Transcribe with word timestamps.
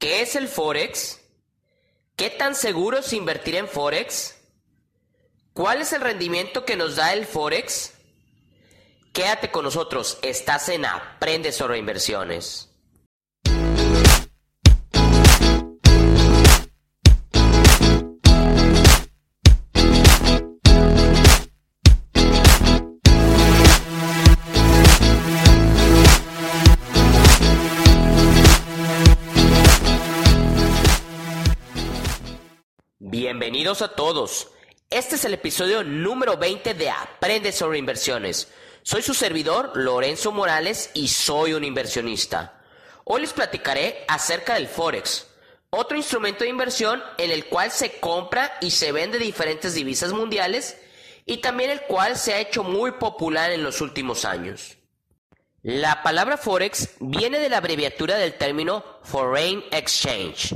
¿Qué 0.00 0.22
es 0.22 0.34
el 0.34 0.48
Forex? 0.48 1.20
¿Qué 2.16 2.30
tan 2.30 2.54
seguro 2.54 3.00
es 3.00 3.12
invertir 3.12 3.54
en 3.56 3.68
Forex? 3.68 4.34
¿Cuál 5.52 5.82
es 5.82 5.92
el 5.92 6.00
rendimiento 6.00 6.64
que 6.64 6.74
nos 6.74 6.96
da 6.96 7.12
el 7.12 7.26
Forex? 7.26 7.92
Quédate 9.12 9.50
con 9.50 9.62
nosotros, 9.62 10.18
estás 10.22 10.70
en 10.70 10.86
Aprende 10.86 11.52
sobre 11.52 11.76
inversiones. 11.76 12.69
Bienvenidos 33.60 33.82
a 33.82 33.94
todos. 33.94 34.48
Este 34.88 35.16
es 35.16 35.24
el 35.26 35.34
episodio 35.34 35.84
número 35.84 36.38
20 36.38 36.72
de 36.72 36.88
Aprende 36.88 37.52
sobre 37.52 37.76
inversiones. 37.76 38.48
Soy 38.82 39.02
su 39.02 39.12
servidor, 39.12 39.72
Lorenzo 39.74 40.32
Morales, 40.32 40.90
y 40.94 41.08
soy 41.08 41.52
un 41.52 41.62
inversionista. 41.64 42.62
Hoy 43.04 43.20
les 43.20 43.34
platicaré 43.34 44.06
acerca 44.08 44.54
del 44.54 44.66
Forex, 44.66 45.26
otro 45.68 45.98
instrumento 45.98 46.44
de 46.44 46.48
inversión 46.48 47.02
en 47.18 47.30
el 47.30 47.48
cual 47.48 47.70
se 47.70 48.00
compra 48.00 48.50
y 48.62 48.70
se 48.70 48.92
vende 48.92 49.18
diferentes 49.18 49.74
divisas 49.74 50.14
mundiales 50.14 50.78
y 51.26 51.42
también 51.42 51.68
el 51.68 51.82
cual 51.82 52.16
se 52.16 52.32
ha 52.32 52.40
hecho 52.40 52.64
muy 52.64 52.92
popular 52.92 53.50
en 53.50 53.62
los 53.62 53.82
últimos 53.82 54.24
años. 54.24 54.78
La 55.62 56.02
palabra 56.02 56.38
Forex 56.38 56.94
viene 56.98 57.38
de 57.38 57.50
la 57.50 57.58
abreviatura 57.58 58.16
del 58.16 58.38
término 58.38 58.82
Foreign 59.02 59.62
Exchange. 59.70 60.54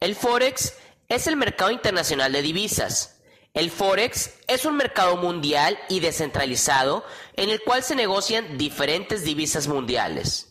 El 0.00 0.14
Forex 0.16 0.72
es 1.08 1.26
el 1.26 1.36
mercado 1.36 1.70
internacional 1.70 2.32
de 2.32 2.42
divisas. 2.42 3.20
El 3.52 3.70
Forex 3.70 4.30
es 4.48 4.64
un 4.64 4.76
mercado 4.76 5.16
mundial 5.16 5.78
y 5.88 6.00
descentralizado 6.00 7.04
en 7.34 7.50
el 7.50 7.62
cual 7.62 7.82
se 7.82 7.94
negocian 7.94 8.58
diferentes 8.58 9.24
divisas 9.24 9.68
mundiales. 9.68 10.50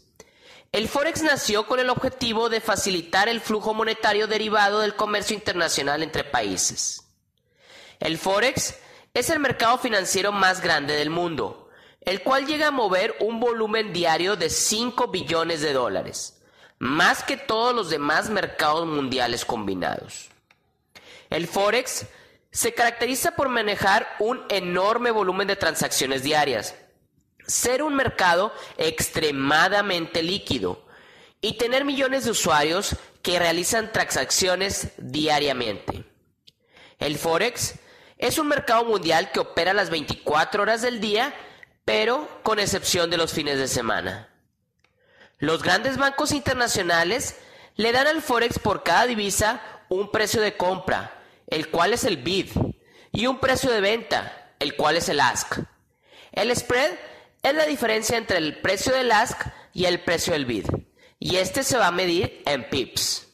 El 0.71 0.87
Forex 0.87 1.21
nació 1.21 1.67
con 1.67 1.79
el 1.79 1.89
objetivo 1.89 2.49
de 2.49 2.61
facilitar 2.61 3.29
el 3.29 3.41
flujo 3.41 3.73
monetario 3.73 4.25
derivado 4.25 4.79
del 4.79 4.95
comercio 4.95 5.35
internacional 5.35 6.01
entre 6.01 6.23
países. 6.23 7.03
El 7.99 8.17
Forex 8.17 8.75
es 9.13 9.29
el 9.29 9.39
mercado 9.39 9.77
financiero 9.77 10.31
más 10.31 10.61
grande 10.61 10.95
del 10.95 11.11
mundo, 11.11 11.69
el 12.01 12.23
cual 12.23 12.47
llega 12.47 12.67
a 12.67 12.71
mover 12.71 13.15
un 13.19 13.39
volumen 13.39 13.93
diario 13.93 14.35
de 14.35 14.49
5 14.49 15.09
billones 15.09 15.61
de 15.61 15.73
dólares, 15.73 16.39
más 16.79 17.23
que 17.23 17.37
todos 17.37 17.75
los 17.75 17.89
demás 17.89 18.29
mercados 18.29 18.87
mundiales 18.87 19.45
combinados. 19.45 20.32
El 21.33 21.47
Forex 21.47 22.05
se 22.51 22.75
caracteriza 22.75 23.31
por 23.31 23.49
manejar 23.49 24.07
un 24.19 24.45
enorme 24.49 25.09
volumen 25.09 25.47
de 25.47 25.55
transacciones 25.55 26.21
diarias, 26.21 26.75
ser 27.47 27.81
un 27.81 27.95
mercado 27.95 28.53
extremadamente 28.77 30.21
líquido 30.21 30.85
y 31.41 31.57
tener 31.57 31.85
millones 31.85 32.25
de 32.25 32.29
usuarios 32.29 32.97
que 33.23 33.39
realizan 33.39 33.91
transacciones 33.91 34.89
diariamente. 34.97 36.05
El 36.99 37.17
Forex 37.17 37.79
es 38.19 38.37
un 38.37 38.47
mercado 38.47 38.85
mundial 38.85 39.31
que 39.31 39.39
opera 39.39 39.73
las 39.73 39.89
24 39.89 40.61
horas 40.61 40.83
del 40.83 41.01
día, 41.01 41.33
pero 41.83 42.29
con 42.43 42.59
excepción 42.59 43.09
de 43.09 43.17
los 43.17 43.33
fines 43.33 43.57
de 43.57 43.67
semana. 43.67 44.29
Los 45.39 45.63
grandes 45.63 45.97
bancos 45.97 46.31
internacionales 46.31 47.39
le 47.75 47.91
dan 47.91 48.05
al 48.05 48.21
Forex 48.21 48.59
por 48.59 48.83
cada 48.83 49.07
divisa 49.07 49.63
un 49.89 50.11
precio 50.11 50.39
de 50.39 50.55
compra, 50.55 51.22
el 51.53 51.69
cual 51.69 51.93
es 51.93 52.03
el 52.03 52.17
bid, 52.17 52.49
y 53.11 53.27
un 53.27 53.39
precio 53.39 53.69
de 53.69 53.79
venta, 53.79 54.55
el 54.57 54.75
cual 54.75 54.97
es 54.97 55.07
el 55.07 55.19
ask. 55.19 55.59
El 56.31 56.55
spread 56.55 56.89
es 57.43 57.53
la 57.53 57.67
diferencia 57.67 58.17
entre 58.17 58.39
el 58.39 58.59
precio 58.59 58.91
del 58.91 59.11
ask 59.11 59.39
y 59.71 59.85
el 59.85 59.99
precio 60.01 60.33
del 60.33 60.47
bid, 60.47 60.65
y 61.19 61.35
este 61.35 61.61
se 61.61 61.77
va 61.77 61.87
a 61.87 61.91
medir 61.91 62.41
en 62.47 62.67
pips. 62.71 63.27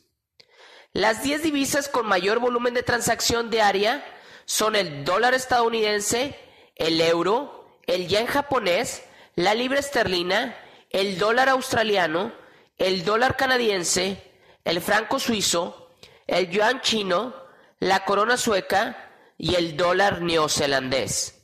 Las 0.92 1.24
10 1.24 1.44
divisas 1.44 1.88
con 1.88 2.08
mayor 2.08 2.40
volumen 2.40 2.74
de 2.74 2.84
transacción 2.84 3.50
diaria 3.50 4.04
son 4.44 4.76
el 4.76 5.06
dólar 5.06 5.34
estadounidense, 5.34 6.38
el 6.76 7.00
euro, 7.00 7.80
el 7.88 8.10
yen 8.10 8.26
japonés, 8.26 9.02
la 9.36 9.54
libra 9.54 9.80
esterlina, 9.80 10.58
el 10.90 11.18
dólar 11.18 11.48
australiano, 11.48 12.34
el 12.78 13.06
dólar 13.06 13.38
canadiense, 13.38 14.22
el 14.66 14.82
franco 14.82 15.20
suizo, 15.20 15.96
el 16.28 16.50
yuan 16.50 16.82
chino, 16.82 17.39
la 17.80 18.04
corona 18.06 18.38
sueca 18.38 19.12
y 19.38 19.56
el 19.56 19.78
dólar 19.78 20.22
neozelandés. 20.22 21.42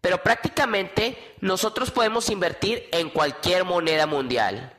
Pero 0.00 0.22
prácticamente 0.22 1.36
nosotros 1.40 1.90
podemos 1.90 2.30
invertir 2.30 2.88
en 2.92 3.10
cualquier 3.10 3.64
moneda 3.64 4.06
mundial. 4.06 4.72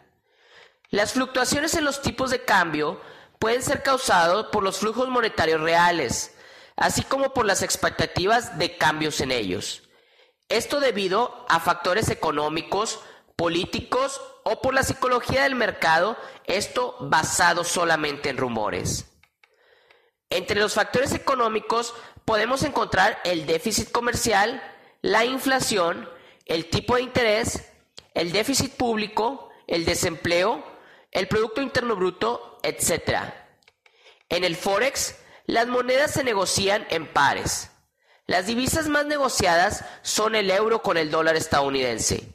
Las 0.89 1.13
fluctuaciones 1.13 1.73
en 1.75 1.85
los 1.85 2.01
tipos 2.01 2.29
de 2.29 2.43
cambio 2.43 3.01
pueden 3.39 3.63
ser 3.63 3.83
causadas 3.83 4.47
por 4.51 4.63
los 4.63 4.77
flujos 4.77 5.09
monetarios 5.09 5.61
reales, 5.61 6.35
así 6.75 7.03
como 7.03 7.33
por 7.33 7.45
las 7.45 7.61
expectativas 7.61 8.57
de 8.57 8.77
cambios 8.77 9.19
en 9.21 9.31
ellos. 9.31 9.83
Esto 10.49 10.79
debido 10.79 11.45
a 11.49 11.59
factores 11.59 12.09
económicos, 12.09 12.99
políticos 13.35 14.21
o 14.43 14.61
por 14.61 14.73
la 14.73 14.83
psicología 14.83 15.43
del 15.43 15.55
mercado, 15.55 16.17
esto 16.45 16.95
basado 17.01 17.63
solamente 17.65 18.29
en 18.29 18.37
rumores. 18.37 19.16
Entre 20.29 20.59
los 20.59 20.73
factores 20.73 21.13
económicos 21.13 21.93
podemos 22.25 22.63
encontrar 22.63 23.19
el 23.23 23.45
déficit 23.45 23.91
comercial, 23.91 24.61
la 25.01 25.23
inflación, 25.23 26.09
el 26.45 26.69
tipo 26.69 26.95
de 26.95 27.03
interés, 27.03 27.71
el 28.13 28.31
déficit 28.31 28.73
público, 28.73 29.49
el 29.67 29.85
desempleo, 29.85 30.63
el 31.11 31.27
Producto 31.27 31.61
Interno 31.61 31.95
Bruto, 31.95 32.59
etc. 32.63 33.33
En 34.29 34.43
el 34.43 34.55
Forex, 34.55 35.15
las 35.45 35.67
monedas 35.67 36.11
se 36.11 36.23
negocian 36.23 36.85
en 36.89 37.07
pares. 37.11 37.71
Las 38.25 38.47
divisas 38.47 38.89
más 38.89 39.05
negociadas 39.05 39.85
son 40.01 40.35
el 40.35 40.51
euro 40.51 40.81
con 40.81 40.97
el 40.97 41.09
dólar 41.09 41.37
estadounidense, 41.37 42.27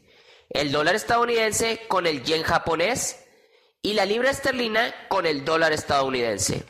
el 0.48 0.72
dólar 0.72 0.94
estadounidense 0.94 1.86
con 1.88 2.06
el 2.06 2.22
yen 2.24 2.42
japonés 2.42 3.24
y 3.82 3.92
la 3.92 4.06
libra 4.06 4.30
esterlina 4.30 4.94
con 5.08 5.26
el 5.26 5.44
dólar 5.44 5.72
estadounidense. 5.72 6.64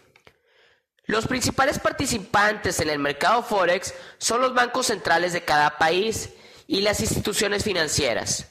Los 1.05 1.27
principales 1.27 1.81
participantes 1.81 2.81
en 2.81 2.89
el 2.89 3.01
mercado 3.01 3.43
Forex 3.43 3.93
son 4.19 4.41
los 4.41 4.55
bancos 4.55 4.87
centrales 4.87 5.33
de 5.33 5.45
cada 5.45 5.77
país 5.79 6.31
y 6.69 6.81
las 6.83 7.01
instituciones 7.01 7.65
financieras, 7.65 8.49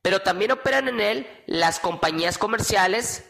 pero 0.00 0.22
también 0.22 0.52
operan 0.52 0.88
en 0.88 1.00
él 1.00 1.44
las 1.46 1.80
compañías 1.80 2.38
comerciales, 2.38 3.24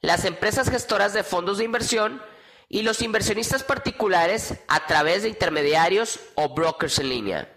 las 0.00 0.24
empresas 0.24 0.68
gestoras 0.68 1.12
de 1.12 1.22
fondos 1.22 1.58
de 1.58 1.64
inversión 1.64 2.20
y 2.68 2.82
los 2.82 3.00
inversionistas 3.00 3.62
particulares 3.62 4.54
a 4.66 4.86
través 4.86 5.22
de 5.22 5.28
intermediarios 5.28 6.18
o 6.34 6.52
brokers 6.52 6.98
en 6.98 7.08
línea. 7.10 7.52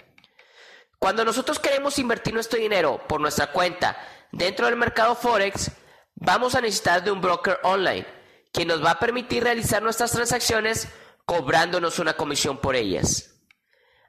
Cuando 1.00 1.26
nosotros 1.26 1.58
queremos 1.58 1.98
invertir 1.98 2.34
nuestro 2.34 2.60
dinero 2.60 3.02
por 3.08 3.20
nuestra 3.20 3.48
cuenta 3.52 3.98
dentro 4.32 4.68
del 4.68 4.76
mercado 4.76 5.16
Forex, 5.16 5.72
vamos 6.14 6.54
a 6.54 6.62
necesitar 6.62 7.04
de 7.04 7.12
un 7.12 7.22
broker 7.22 7.60
online 7.64 8.06
que 8.54 8.66
nos 8.66 8.84
va 8.84 8.92
a 8.92 9.00
permitir 9.00 9.44
realizar 9.44 9.82
nuestras 9.82 10.12
transacciones 10.12 10.88
cobrándonos 11.26 12.00
una 12.00 12.14
comisión 12.14 12.60
por 12.60 12.76
ellas. 12.76 13.42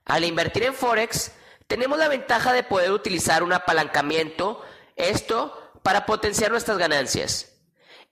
Al 0.04 0.24
invertir 0.24 0.64
en 0.64 0.74
Forex, 0.74 1.32
tenemos 1.66 1.98
la 1.98 2.08
ventaja 2.08 2.52
de 2.52 2.62
poder 2.62 2.92
utilizar 2.92 3.42
un 3.42 3.54
apalancamiento, 3.54 4.62
esto 4.96 5.72
para 5.82 6.04
potenciar 6.04 6.50
nuestras 6.50 6.76
ganancias. 6.76 7.56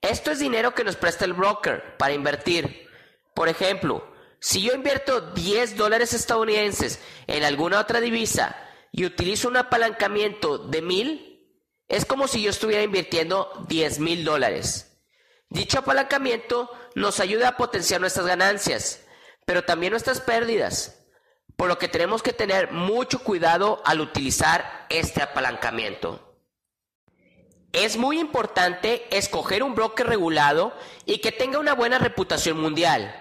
Esto 0.00 0.30
es 0.30 0.38
dinero 0.38 0.74
que 0.74 0.84
nos 0.84 0.96
presta 0.96 1.26
el 1.26 1.34
broker 1.34 1.96
para 1.98 2.14
invertir. 2.14 2.88
Por 3.34 3.48
ejemplo, 3.48 4.10
si 4.40 4.62
yo 4.62 4.74
invierto 4.74 5.20
10 5.20 5.76
dólares 5.76 6.14
estadounidenses 6.14 6.98
en 7.26 7.44
alguna 7.44 7.78
otra 7.78 8.00
divisa 8.00 8.56
y 8.90 9.04
utilizo 9.04 9.48
un 9.48 9.58
apalancamiento 9.58 10.58
de 10.58 10.82
1000, 10.82 11.46
es 11.88 12.06
como 12.06 12.26
si 12.26 12.42
yo 12.42 12.50
estuviera 12.50 12.82
invirtiendo 12.82 13.52
10 13.68 13.98
mil 13.98 14.24
dólares. 14.24 14.91
Dicho 15.52 15.80
apalancamiento 15.80 16.70
nos 16.94 17.20
ayuda 17.20 17.48
a 17.48 17.56
potenciar 17.58 18.00
nuestras 18.00 18.24
ganancias, 18.24 19.04
pero 19.44 19.64
también 19.64 19.90
nuestras 19.90 20.22
pérdidas, 20.22 21.04
por 21.56 21.68
lo 21.68 21.76
que 21.76 21.88
tenemos 21.88 22.22
que 22.22 22.32
tener 22.32 22.72
mucho 22.72 23.22
cuidado 23.22 23.82
al 23.84 24.00
utilizar 24.00 24.86
este 24.88 25.22
apalancamiento. 25.22 26.38
Es 27.72 27.98
muy 27.98 28.18
importante 28.18 29.14
escoger 29.14 29.62
un 29.62 29.74
broker 29.74 30.06
regulado 30.06 30.72
y 31.04 31.18
que 31.18 31.32
tenga 31.32 31.58
una 31.58 31.74
buena 31.74 31.98
reputación 31.98 32.58
mundial. 32.58 33.14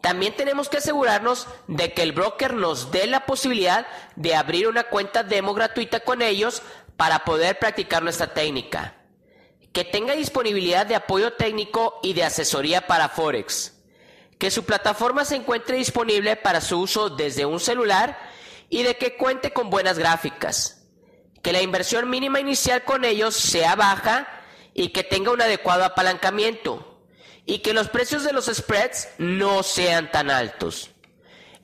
También 0.00 0.34
tenemos 0.34 0.68
que 0.68 0.78
asegurarnos 0.78 1.46
de 1.68 1.92
que 1.92 2.02
el 2.02 2.10
broker 2.10 2.54
nos 2.54 2.90
dé 2.90 3.06
la 3.06 3.24
posibilidad 3.24 3.86
de 4.16 4.34
abrir 4.34 4.66
una 4.66 4.82
cuenta 4.82 5.22
demo 5.22 5.54
gratuita 5.54 6.00
con 6.00 6.22
ellos 6.22 6.60
para 6.96 7.24
poder 7.24 7.60
practicar 7.60 8.02
nuestra 8.02 8.34
técnica 8.34 8.97
que 9.78 9.84
tenga 9.84 10.16
disponibilidad 10.16 10.86
de 10.86 10.96
apoyo 10.96 11.34
técnico 11.34 12.00
y 12.02 12.12
de 12.12 12.24
asesoría 12.24 12.88
para 12.88 13.08
Forex, 13.08 13.74
que 14.36 14.50
su 14.50 14.64
plataforma 14.64 15.24
se 15.24 15.36
encuentre 15.36 15.76
disponible 15.76 16.34
para 16.34 16.60
su 16.60 16.80
uso 16.80 17.10
desde 17.10 17.46
un 17.46 17.60
celular 17.60 18.18
y 18.68 18.82
de 18.82 18.96
que 18.96 19.16
cuente 19.16 19.52
con 19.52 19.70
buenas 19.70 19.96
gráficas, 19.96 20.84
que 21.42 21.52
la 21.52 21.62
inversión 21.62 22.10
mínima 22.10 22.40
inicial 22.40 22.82
con 22.82 23.04
ellos 23.04 23.36
sea 23.36 23.76
baja 23.76 24.26
y 24.74 24.88
que 24.88 25.04
tenga 25.04 25.30
un 25.30 25.42
adecuado 25.42 25.84
apalancamiento. 25.84 27.00
Y 27.46 27.60
que 27.60 27.72
los 27.72 27.88
precios 27.88 28.24
de 28.24 28.32
los 28.32 28.46
spreads 28.46 29.10
no 29.18 29.62
sean 29.62 30.10
tan 30.10 30.28
altos. 30.28 30.90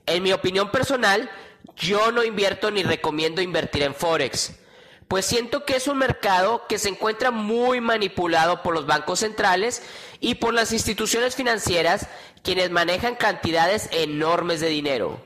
En 0.05 0.23
mi 0.23 0.31
opinión 0.31 0.71
personal, 0.71 1.29
yo 1.75 2.13
no 2.13 2.23
invierto 2.23 2.71
ni 2.71 2.81
recomiendo 2.81 3.41
invertir 3.41 3.83
en 3.83 3.93
Forex, 3.93 4.53
pues 5.07 5.25
siento 5.25 5.65
que 5.65 5.75
es 5.75 5.87
un 5.87 5.97
mercado 5.97 6.65
que 6.67 6.79
se 6.79 6.89
encuentra 6.89 7.31
muy 7.31 7.79
manipulado 7.79 8.63
por 8.63 8.73
los 8.73 8.85
bancos 8.85 9.19
centrales 9.19 9.83
y 10.19 10.35
por 10.35 10.53
las 10.53 10.71
instituciones 10.71 11.35
financieras 11.35 12.07
quienes 12.41 12.71
manejan 12.71 13.15
cantidades 13.15 13.89
enormes 13.91 14.61
de 14.61 14.69
dinero, 14.69 15.25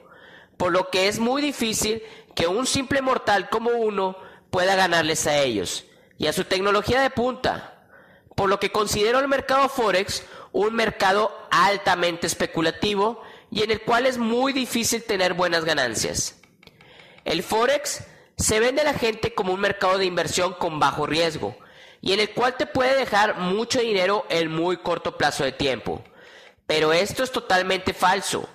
por 0.57 0.71
lo 0.71 0.89
que 0.89 1.07
es 1.07 1.19
muy 1.19 1.41
difícil 1.41 2.03
que 2.35 2.47
un 2.47 2.65
simple 2.67 3.01
mortal 3.01 3.49
como 3.49 3.71
uno 3.71 4.17
pueda 4.51 4.75
ganarles 4.75 5.27
a 5.27 5.37
ellos 5.37 5.85
y 6.17 6.27
a 6.27 6.33
su 6.33 6.43
tecnología 6.43 7.01
de 7.01 7.09
punta, 7.09 7.85
por 8.35 8.49
lo 8.49 8.59
que 8.59 8.71
considero 8.71 9.19
el 9.19 9.27
mercado 9.27 9.69
Forex 9.69 10.23
un 10.51 10.73
mercado 10.73 11.31
altamente 11.51 12.27
especulativo 12.27 13.21
y 13.51 13.63
en 13.63 13.71
el 13.71 13.81
cual 13.81 14.05
es 14.05 14.17
muy 14.17 14.53
difícil 14.53 15.03
tener 15.03 15.33
buenas 15.33 15.65
ganancias. 15.65 16.35
El 17.25 17.43
Forex 17.43 18.03
se 18.39 18.61
vende 18.61 18.81
a 18.81 18.85
la 18.85 18.93
gente 18.93 19.33
como 19.33 19.53
un 19.53 19.59
mercado 19.59 19.97
de 19.97 20.05
inversión 20.05 20.53
con 20.53 20.79
bajo 20.79 21.05
riesgo 21.05 21.57
y 22.01 22.13
en 22.13 22.21
el 22.21 22.31
cual 22.31 22.55
te 22.55 22.65
puede 22.65 22.95
dejar 22.95 23.37
mucho 23.37 23.81
dinero 23.81 24.25
en 24.29 24.49
muy 24.49 24.77
corto 24.77 25.17
plazo 25.17 25.43
de 25.43 25.51
tiempo. 25.51 26.01
Pero 26.65 26.93
esto 26.93 27.23
es 27.23 27.31
totalmente 27.31 27.93
falso. 27.93 28.47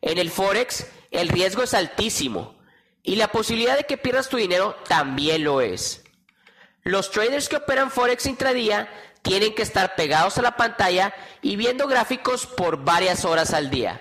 En 0.00 0.18
el 0.18 0.30
Forex 0.30 0.86
el 1.10 1.28
riesgo 1.28 1.64
es 1.64 1.74
altísimo 1.74 2.54
y 3.02 3.16
la 3.16 3.28
posibilidad 3.28 3.76
de 3.76 3.84
que 3.84 3.98
pierdas 3.98 4.28
tu 4.28 4.36
dinero 4.36 4.76
también 4.86 5.42
lo 5.42 5.60
es. 5.60 6.04
Los 6.84 7.10
traders 7.10 7.48
que 7.48 7.56
operan 7.56 7.90
Forex 7.90 8.26
intradía 8.26 8.88
tienen 9.22 9.54
que 9.54 9.62
estar 9.62 9.96
pegados 9.96 10.38
a 10.38 10.42
la 10.42 10.56
pantalla 10.56 11.12
y 11.42 11.56
viendo 11.56 11.88
gráficos 11.88 12.46
por 12.46 12.84
varias 12.84 13.24
horas 13.24 13.52
al 13.52 13.70
día 13.70 14.00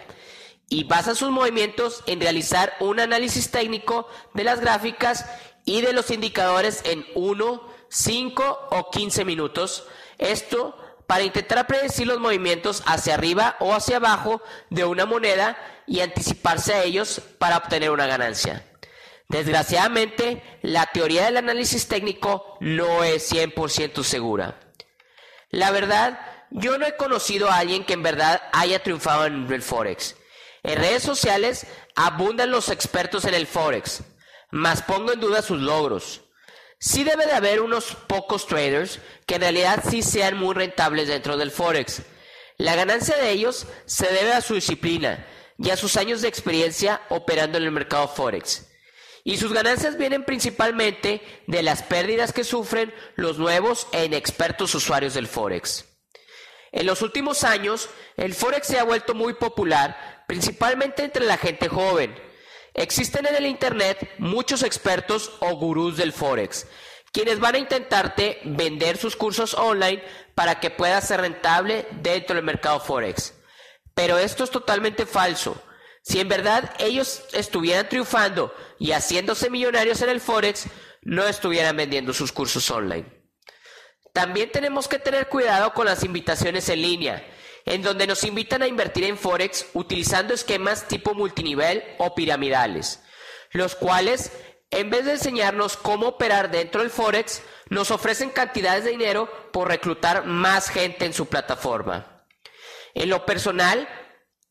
y 0.74 0.86
basan 0.86 1.16
sus 1.16 1.30
movimientos 1.30 2.04
en 2.08 2.20
realizar 2.20 2.74
un 2.80 3.00
análisis 3.00 3.52
técnico 3.52 4.08
de 4.34 4.44
las 4.44 4.60
gráficas 4.60 5.28
y 5.66 5.82
de 5.82 5.94
los 5.94 6.10
indicadores 6.10 6.82
en 6.84 7.06
1, 7.14 7.70
5 7.90 8.68
o 8.72 8.90
15 8.90 9.24
minutos. 9.24 9.86
Esto 10.18 10.76
para 11.06 11.26
intentar 11.26 11.68
predecir 11.68 12.08
los 12.08 12.20
movimientos 12.20 12.82
hacia 12.88 13.14
arriba 13.14 13.56
o 13.60 13.76
hacia 13.76 13.98
abajo 13.98 14.42
de 14.72 14.84
una 14.84 15.06
moneda 15.06 15.58
y 15.86 16.00
anticiparse 16.00 16.74
a 16.74 16.84
ellos 16.84 17.22
para 17.38 17.58
obtener 17.58 17.92
una 17.92 18.08
ganancia. 18.08 18.66
Desgraciadamente, 19.30 20.42
la 20.64 20.88
teoría 20.88 21.26
del 21.26 21.38
análisis 21.38 21.88
técnico 21.88 22.58
no 22.62 23.04
es 23.04 23.32
100% 23.32 24.04
segura. 24.04 24.60
La 25.52 25.70
verdad, 25.70 26.20
yo 26.50 26.80
no 26.80 26.88
he 26.88 26.98
conocido 26.98 27.52
a 27.52 27.58
alguien 27.58 27.86
que 27.86 27.94
en 27.94 28.02
verdad 28.02 28.42
haya 28.54 28.82
triunfado 28.82 29.28
en 29.28 29.52
el 29.54 29.62
Forex. 29.62 30.16
En 30.64 30.78
redes 30.78 31.04
sociales 31.04 31.68
abundan 31.96 32.50
los 32.50 32.70
expertos 32.70 33.26
en 33.26 33.34
el 33.34 33.48
Forex, 33.48 34.02
mas 34.50 34.82
pongo 34.82 35.12
en 35.12 35.20
duda 35.20 35.42
sus 35.42 35.60
logros. 35.60 36.22
Sí 36.80 37.04
debe 37.04 37.26
de 37.26 37.34
haber 37.34 37.62
unos 37.62 37.96
pocos 38.08 38.48
traders 38.48 39.00
que 39.26 39.36
en 39.36 39.42
realidad 39.42 39.84
sí 39.90 40.02
sean 40.02 40.38
muy 40.38 40.54
rentables 40.54 41.10
dentro 41.10 41.38
del 41.38 41.52
Forex. 41.52 42.02
La 42.58 42.76
ganancia 42.76 43.18
de 43.18 43.32
ellos 43.32 43.68
se 43.86 44.08
debe 44.08 44.34
a 44.34 44.42
su 44.42 44.56
disciplina 44.56 45.26
y 45.58 45.70
a 45.70 45.78
sus 45.78 45.98
años 45.98 46.22
de 46.22 46.30
experiencia 46.30 47.02
operando 47.10 47.58
en 47.58 47.66
el 47.66 47.72
mercado 47.72 48.08
Forex. 48.08 48.68
Y 49.26 49.38
sus 49.38 49.54
ganancias 49.54 49.98
vienen 49.98 50.24
principalmente 50.24 51.22
de 51.48 51.64
las 51.64 51.84
pérdidas 51.84 52.34
que 52.34 52.44
sufren 52.44 52.94
los 53.16 53.38
nuevos 53.38 53.88
e 53.92 54.06
inexpertos 54.06 54.76
usuarios 54.76 55.14
del 55.14 55.28
Forex. 55.28 55.93
En 56.74 56.88
los 56.88 57.04
últimos 57.04 57.44
años, 57.44 57.88
el 58.18 58.34
Forex 58.34 58.66
se 58.66 58.80
ha 58.80 58.84
vuelto 58.84 59.14
muy 59.14 59.36
popular, 59.36 60.26
principalmente 60.28 61.04
entre 61.04 61.24
la 61.24 61.38
gente 61.38 61.70
joven. 61.70 62.16
Existen 62.74 63.28
en 63.28 63.36
el 63.36 63.46
Internet 63.46 64.16
muchos 64.18 64.64
expertos 64.64 65.34
o 65.40 65.56
gurús 65.56 65.98
del 65.98 66.12
Forex, 66.12 66.66
quienes 67.12 67.40
van 67.40 67.54
a 67.54 67.60
intentarte 67.60 68.40
vender 68.44 68.98
sus 68.98 69.16
cursos 69.16 69.54
online 69.54 70.04
para 70.34 70.60
que 70.60 70.72
puedas 70.72 71.08
ser 71.08 71.22
rentable 71.22 71.86
dentro 72.02 72.36
del 72.36 72.44
mercado 72.44 72.80
Forex. 72.80 73.36
Pero 73.94 74.18
esto 74.18 74.44
es 74.44 74.50
totalmente 74.50 75.06
falso. 75.06 75.62
Si 76.02 76.20
en 76.20 76.28
verdad 76.28 76.74
ellos 76.80 77.24
estuvieran 77.34 77.88
triunfando 77.88 78.52
y 78.80 78.94
haciéndose 78.94 79.52
millonarios 79.52 80.02
en 80.02 80.10
el 80.10 80.20
Forex, 80.20 80.66
no 81.04 81.24
estuvieran 81.28 81.78
vendiendo 81.78 82.14
sus 82.14 82.32
cursos 82.32 82.68
online. 82.72 83.23
También 84.14 84.52
tenemos 84.52 84.88
que 84.88 85.00
tener 85.00 85.28
cuidado 85.28 85.74
con 85.74 85.88
las 85.88 86.04
invitaciones 86.04 86.70
en 86.70 86.84
línea, 86.84 87.26
en 87.66 87.82
donde 87.82 88.06
nos 88.06 88.24
invitan 88.24 88.62
a 88.62 88.68
invertir 88.68 89.06
en 89.06 89.18
Forex 89.18 89.66
utilizando 89.74 90.36
esquemas 90.36 90.88
tipo 90.88 91.16
multinivel 91.16 91.84
o 91.98 92.14
piramidales, 92.14 93.02
los 93.54 93.74
cuales, 93.74 94.32
en 94.70 94.92
vez 94.92 95.06
de 95.06 95.14
enseñarnos 95.14 95.78
cómo 95.78 96.10
operar 96.10 96.52
dentro 96.52 96.82
del 96.82 96.92
Forex, 96.92 97.42
nos 97.70 97.90
ofrecen 97.90 98.30
cantidades 98.30 98.84
de 98.84 98.92
dinero 98.92 99.28
por 99.52 99.68
reclutar 99.68 100.26
más 100.26 100.70
gente 100.70 101.06
en 101.06 101.14
su 101.14 101.26
plataforma. 101.26 102.24
En 102.94 103.10
lo 103.10 103.26
personal, 103.26 103.90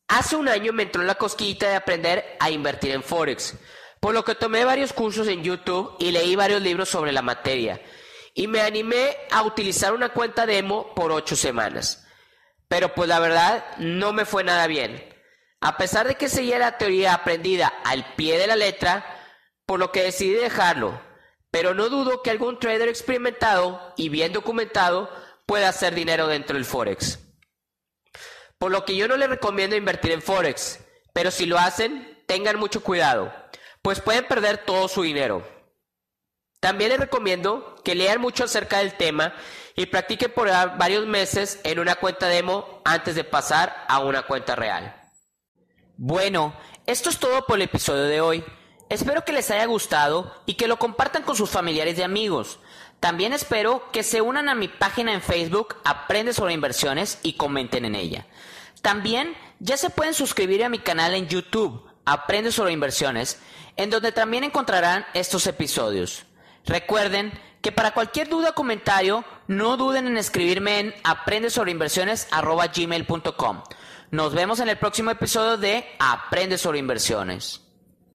hace 0.09 0.35
un 0.35 0.49
año 0.49 0.73
me 0.73 0.83
entró 0.83 1.03
la 1.03 1.15
cosquillita 1.15 1.69
de 1.69 1.75
aprender 1.75 2.35
a 2.41 2.51
invertir 2.51 2.91
en 2.91 3.01
Forex, 3.01 3.55
por 4.01 4.13
lo 4.13 4.25
que 4.25 4.35
tomé 4.35 4.65
varios 4.65 4.91
cursos 4.91 5.29
en 5.29 5.41
YouTube 5.41 5.95
y 5.99 6.11
leí 6.11 6.35
varios 6.35 6.61
libros 6.61 6.89
sobre 6.89 7.13
la 7.13 7.21
materia 7.21 7.79
y 8.33 8.47
me 8.47 8.61
animé 8.61 9.17
a 9.31 9.43
utilizar 9.43 9.93
una 9.93 10.09
cuenta 10.09 10.45
demo 10.45 10.93
por 10.95 11.11
ocho 11.11 11.35
semanas. 11.35 12.07
Pero 12.67 12.93
pues 12.93 13.07
la 13.07 13.19
verdad 13.19 13.63
no 13.77 14.13
me 14.13 14.25
fue 14.25 14.43
nada 14.43 14.67
bien. 14.67 15.13
A 15.61 15.77
pesar 15.77 16.07
de 16.07 16.15
que 16.15 16.29
seguía 16.29 16.59
la 16.59 16.77
teoría 16.77 17.13
aprendida 17.13 17.67
al 17.85 18.15
pie 18.15 18.37
de 18.37 18.47
la 18.47 18.55
letra, 18.55 19.05
por 19.65 19.79
lo 19.79 19.91
que 19.91 20.03
decidí 20.03 20.33
dejarlo. 20.33 20.99
Pero 21.51 21.73
no 21.73 21.89
dudo 21.89 22.21
que 22.23 22.31
algún 22.31 22.59
trader 22.59 22.89
experimentado 22.89 23.93
y 23.95 24.09
bien 24.09 24.33
documentado 24.33 25.09
pueda 25.45 25.69
hacer 25.69 25.93
dinero 25.93 26.27
dentro 26.27 26.55
del 26.55 26.65
Forex. 26.65 27.19
Por 28.57 28.71
lo 28.71 28.85
que 28.85 28.95
yo 28.95 29.07
no 29.07 29.17
les 29.17 29.29
recomiendo 29.29 29.75
invertir 29.75 30.11
en 30.11 30.21
Forex, 30.21 30.79
pero 31.13 31.31
si 31.31 31.45
lo 31.45 31.59
hacen, 31.59 32.23
tengan 32.27 32.57
mucho 32.57 32.81
cuidado, 32.81 33.31
pues 33.81 34.01
pueden 34.01 34.25
perder 34.25 34.65
todo 34.65 34.87
su 34.87 35.03
dinero. 35.03 35.52
También 36.63 36.91
les 36.91 36.99
recomiendo 37.01 37.75
que 37.83 37.93
lean 37.93 38.21
mucho 38.21 38.45
acerca 38.45 38.77
del 38.77 38.93
tema 38.93 39.33
y 39.75 39.87
practiquen 39.87 40.31
por 40.31 40.47
varios 40.77 41.05
meses 41.05 41.59
en 41.65 41.77
una 41.77 41.95
cuenta 41.95 42.29
demo 42.29 42.79
antes 42.85 43.15
de 43.15 43.25
pasar 43.25 43.83
a 43.89 43.99
una 43.99 44.21
cuenta 44.21 44.55
real. 44.55 44.95
Bueno, 45.97 46.55
esto 46.85 47.09
es 47.09 47.19
todo 47.19 47.45
por 47.45 47.57
el 47.57 47.63
episodio 47.63 48.03
de 48.03 48.21
hoy. 48.21 48.45
Espero 48.87 49.25
que 49.25 49.33
les 49.33 49.51
haya 49.51 49.65
gustado 49.65 50.41
y 50.45 50.53
que 50.53 50.69
lo 50.69 50.79
compartan 50.79 51.23
con 51.23 51.35
sus 51.35 51.49
familiares 51.49 51.99
y 51.99 52.01
amigos. 52.01 52.59
También 53.01 53.33
espero 53.33 53.91
que 53.91 54.01
se 54.01 54.21
unan 54.21 54.47
a 54.47 54.55
mi 54.55 54.69
página 54.69 55.11
en 55.11 55.21
Facebook 55.21 55.75
Aprende 55.83 56.31
sobre 56.31 56.53
inversiones 56.53 57.19
y 57.23 57.33
comenten 57.33 57.83
en 57.83 57.95
ella. 57.95 58.25
También 58.81 59.35
ya 59.59 59.75
se 59.75 59.89
pueden 59.89 60.13
suscribir 60.13 60.63
a 60.63 60.69
mi 60.69 60.79
canal 60.79 61.13
en 61.13 61.27
YouTube 61.27 61.85
Aprende 62.05 62.53
sobre 62.53 62.71
inversiones, 62.71 63.41
en 63.75 63.89
donde 63.89 64.13
también 64.13 64.45
encontrarán 64.45 65.05
estos 65.13 65.45
episodios. 65.45 66.25
Recuerden 66.65 67.31
que 67.61 67.71
para 67.71 67.93
cualquier 67.93 68.27
duda 68.29 68.49
o 68.49 68.55
comentario, 68.55 69.23
no 69.47 69.77
duden 69.77 70.07
en 70.07 70.17
escribirme 70.17 70.79
en 70.79 70.95
aprendesobreinversiones.gmail.com. 71.03 73.63
Nos 74.11 74.33
vemos 74.33 74.59
en 74.59 74.67
el 74.69 74.77
próximo 74.77 75.11
episodio 75.11 75.57
de 75.57 75.85
Aprende 75.97 76.57
sobre 76.57 76.79
inversiones. 76.79 77.61